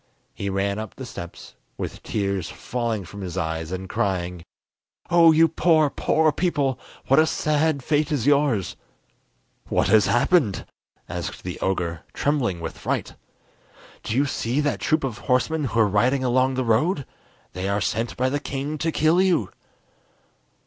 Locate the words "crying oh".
3.87-5.31